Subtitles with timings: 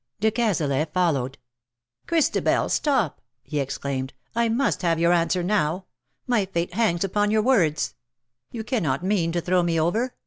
[0.19, 1.37] De Cazalet followed."
[2.07, 5.85] Christabel, stop," he exclaimed;" I must have your answer now.
[6.25, 7.93] My fate hangs upon your words.
[8.51, 10.15] 231 You cannot mean to throw me over.